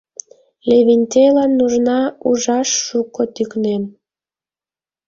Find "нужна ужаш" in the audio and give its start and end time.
1.59-2.69